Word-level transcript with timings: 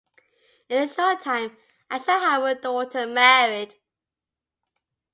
In 0.67 0.81
a 0.81 0.87
short 0.87 1.21
time 1.21 1.55
I 1.91 1.99
shall 1.99 2.19
have 2.19 2.41
a 2.41 2.59
daughter 2.59 3.05
married. 3.05 3.75